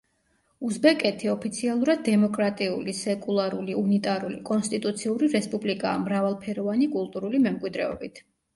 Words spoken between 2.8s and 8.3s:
სეკულარული, უნიტარული, კონსტიტუციური რესპუბლიკაა მრავალფეროვანი კულტურული მემკვიდრეობით.